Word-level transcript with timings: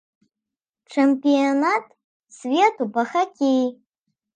Чэмпіянат 0.95 1.85
свету 2.41 2.83
па 2.97 3.01
хакеі. 3.15 3.65